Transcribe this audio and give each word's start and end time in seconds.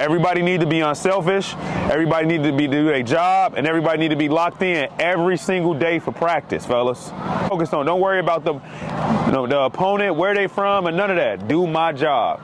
Everybody 0.00 0.40
need 0.40 0.60
to 0.60 0.66
be 0.66 0.80
unselfish. 0.80 1.54
Everybody 1.92 2.26
need 2.26 2.42
to 2.44 2.52
be 2.52 2.66
do 2.66 2.86
their 2.86 3.02
job, 3.02 3.52
and 3.54 3.66
everybody 3.66 3.98
need 3.98 4.08
to 4.08 4.16
be 4.16 4.30
locked 4.30 4.62
in 4.62 4.88
every 4.98 5.36
single 5.36 5.74
day 5.74 5.98
for 5.98 6.10
practice, 6.10 6.64
fellas. 6.64 7.10
Focus 7.50 7.70
on. 7.74 7.84
Don't 7.84 8.00
worry 8.00 8.18
about 8.18 8.42
the, 8.42 8.54
you 8.54 9.32
know, 9.32 9.46
the 9.46 9.60
opponent, 9.60 10.16
where 10.16 10.34
they 10.34 10.46
from, 10.46 10.86
and 10.86 10.96
none 10.96 11.10
of 11.10 11.16
that. 11.16 11.46
Do 11.48 11.66
my 11.66 11.92
job. 11.92 12.40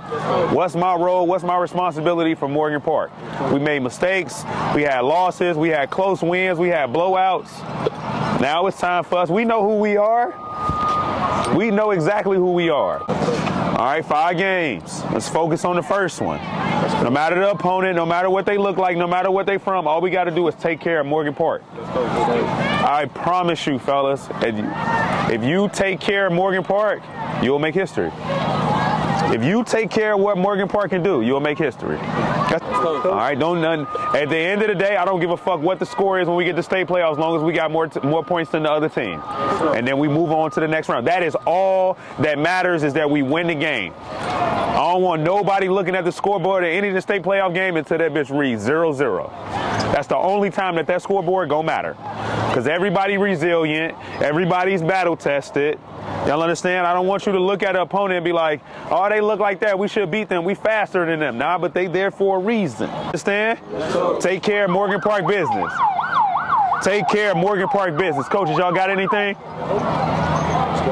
What's 0.53 0.75
my 0.75 0.95
role? 0.97 1.27
What's 1.27 1.45
my 1.45 1.57
responsibility 1.57 2.35
for 2.35 2.47
Morgan 2.47 2.83
Park? 2.83 3.11
We 3.51 3.59
made 3.59 3.81
mistakes. 3.81 4.45
We 4.75 4.83
had 4.83 5.01
losses. 5.01 5.57
We 5.57 5.71
had 5.71 5.89
close 5.89 6.21
wins. 6.23 6.59
We 6.59 6.69
had 6.69 6.91
blowouts. 6.91 7.49
Now 8.39 8.67
it's 8.67 8.79
time 8.79 9.03
for 9.03 9.17
us. 9.17 9.31
We 9.31 9.47
know 9.47 9.63
who 9.63 9.79
we 9.79 9.97
are. 9.97 10.35
We 11.55 11.71
know 11.71 11.93
exactly 11.93 12.37
who 12.37 12.53
we 12.53 12.69
are. 12.71 13.01
All 13.01 13.85
right, 13.85 14.05
five 14.05 14.37
games. 14.37 15.03
Let's 15.13 15.29
focus 15.29 15.65
on 15.65 15.77
the 15.77 15.83
first 15.83 16.21
one. 16.21 16.39
No 17.03 17.11
matter 17.11 17.37
the 17.37 17.51
opponent, 17.51 17.97
no 17.97 18.07
matter 18.07 18.31
what 18.31 18.47
they 18.47 18.57
look 18.57 18.77
like, 18.79 18.97
no 18.97 19.07
matter 19.07 19.31
what 19.31 19.47
they 19.47 19.59
from, 19.59 19.87
all 19.87 20.01
we 20.01 20.11
got 20.11 20.25
to 20.25 20.31
do 20.31 20.47
is 20.49 20.55
take 20.55 20.81
care 20.81 21.01
of 21.01 21.07
Morgan 21.07 21.35
Park. 21.35 21.63
I 21.75 23.09
promise 23.13 23.67
you, 23.67 23.79
fellas, 23.79 24.29
if 24.41 25.43
you, 25.45 25.69
take 25.73 26.01
care 26.01 26.27
of 26.27 26.33
Morgan 26.33 26.63
Park, 26.63 27.03
you'll 27.43 27.59
make 27.59 27.75
history. 27.75 28.11
If 29.35 29.45
you 29.45 29.65
take 29.65 29.91
care 29.91 30.15
of 30.15 30.21
what 30.21 30.39
Morgan 30.39 30.69
Park 30.69 30.91
can 30.91 31.03
do, 31.03 31.21
you'll 31.21 31.41
make 31.41 31.59
history. 31.59 31.99
All 31.99 33.17
right, 33.17 33.39
don't 33.39 33.61
none. 33.61 33.87
At 34.15 34.29
the 34.29 34.37
end 34.37 34.63
of 34.63 34.69
the 34.69 34.75
day, 34.75 34.97
I 34.97 35.05
don't 35.05 35.21
give 35.21 35.31
a 35.31 35.37
fuck 35.37 35.61
what 35.61 35.79
the 35.79 35.87
score 35.87 36.21
is 36.21 36.29
when 36.29 36.37
we 36.37 36.45
get 36.45 36.57
to 36.57 36.63
state 36.63 36.87
playoffs, 36.87 37.13
as 37.13 37.19
long 37.19 37.37
as 37.37 37.43
we 37.43 37.53
got 37.53 37.71
more 37.71 37.89
t- 37.89 38.01
more 38.01 38.25
points 38.25 38.53
than 38.53 38.63
the 38.63 38.71
other 38.71 38.89
team, 38.89 39.21
and 39.75 39.87
then 39.87 39.99
we 39.99 40.09
move 40.09 40.31
on 40.31 40.51
to 40.53 40.61
the 40.61 40.69
next 40.69 40.89
round. 40.89 41.07
That 41.07 41.23
is 41.23 41.35
all 41.47 41.99
that 42.21 42.39
matters 42.39 42.83
is 42.85 42.93
that 42.95 43.11
we 43.11 43.23
win 43.23 43.49
the 43.49 43.55
game. 43.55 43.93
I 44.09 44.93
don't 44.93 45.03
want 45.03 45.23
nobody 45.23 45.69
looking 45.69 45.97
at 45.97 46.05
the 46.05 46.13
scoreboard 46.13 46.63
at 46.65 46.71
any 46.71 46.89
of 46.89 46.95
the 46.95 47.01
state 47.03 47.23
playoff 47.23 47.53
game 47.53 47.77
until 47.77 47.99
that 47.99 48.13
bitch 48.13 48.37
reads 48.37 48.67
0-0. 48.67 49.31
That's 49.93 50.07
the 50.07 50.17
only 50.17 50.51
time 50.51 50.77
that 50.77 50.87
that 50.87 51.03
scoreboard 51.03 51.49
gonna 51.49 51.67
matter, 51.67 51.95
because 52.49 52.67
everybody 52.69 53.19
resilient, 53.19 53.95
everybody's 54.21 54.83
battle 54.83 55.17
tested. 55.17 55.79
Y'all 56.27 56.43
understand? 56.43 56.87
I 56.87 56.93
don't 56.93 57.07
want 57.07 57.25
you 57.27 57.33
to 57.33 57.39
look 57.39 57.63
at 57.63 57.77
an 57.77 57.83
opponent 57.83 58.17
and 58.17 58.25
be 58.25 58.33
like, 58.33 58.61
oh, 58.91 59.09
they 59.09 59.21
look 59.21 59.39
like 59.39 59.61
that. 59.61 59.79
We 59.79 59.87
should 59.89 60.11
beat 60.11 60.29
them. 60.29 60.45
We 60.45 60.55
faster 60.55 61.07
than 61.07 61.21
them. 61.21 61.39
Nah, 61.39 61.59
but 61.59 61.73
they 61.73 61.87
there 61.87 62.11
for 62.11 62.39
a 62.39 62.41
reason. 62.41 62.91
Understand? 62.91 63.61
Take 64.21 64.43
care 64.43 64.65
of 64.65 64.71
Morgan 64.71 65.01
Park 65.01 65.27
business. 65.27 65.73
Take 66.83 67.07
care 67.09 67.31
of 67.31 67.37
Morgan 67.37 67.69
Park 67.69 67.97
business. 67.97 68.29
Coaches, 68.29 68.59
y'all 68.59 68.73
got 68.73 68.91
anything? 68.91 69.37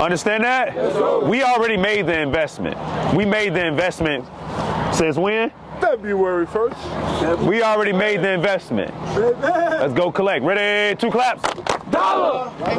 Understand 0.01 0.45
that? 0.45 1.25
We 1.25 1.43
already 1.43 1.77
made 1.77 2.07
the 2.07 2.21
investment. 2.21 2.77
We 3.15 3.25
made 3.25 3.55
the 3.55 3.67
investment 3.67 4.25
since 4.93 5.17
when? 5.17 5.51
February 5.81 6.47
1st. 6.47 7.47
We 7.47 7.63
already 7.63 7.93
made 7.93 8.23
the 8.23 8.31
investment. 8.33 8.95
Let's 9.15 9.93
go 9.93 10.11
collect. 10.13 10.45
Ready? 10.45 10.97
Two 10.97 11.11
claps. 11.11 11.43
Hey, 12.65 12.77